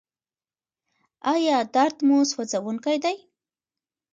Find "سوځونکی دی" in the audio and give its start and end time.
2.31-3.17